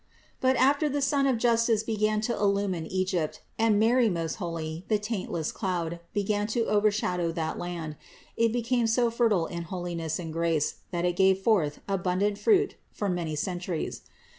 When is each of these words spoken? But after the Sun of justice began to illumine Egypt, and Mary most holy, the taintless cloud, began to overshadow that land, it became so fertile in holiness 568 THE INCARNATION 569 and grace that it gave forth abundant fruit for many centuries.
But 0.39 0.55
after 0.55 0.89
the 0.89 0.99
Sun 0.99 1.27
of 1.27 1.37
justice 1.37 1.83
began 1.83 2.21
to 2.21 2.33
illumine 2.35 2.87
Egypt, 2.87 3.43
and 3.59 3.77
Mary 3.79 4.09
most 4.09 4.37
holy, 4.37 4.83
the 4.87 4.97
taintless 4.97 5.51
cloud, 5.51 5.99
began 6.11 6.47
to 6.57 6.65
overshadow 6.65 7.31
that 7.33 7.59
land, 7.59 7.97
it 8.35 8.51
became 8.51 8.87
so 8.87 9.11
fertile 9.11 9.45
in 9.45 9.61
holiness 9.65 10.17
568 10.17 10.21
THE 10.25 10.25
INCARNATION 10.25 10.25
569 10.25 10.25
and 10.25 10.33
grace 10.41 10.75
that 10.89 11.05
it 11.05 11.15
gave 11.15 11.37
forth 11.43 11.79
abundant 11.87 12.37
fruit 12.39 12.75
for 12.91 13.09
many 13.09 13.35
centuries. 13.35 14.01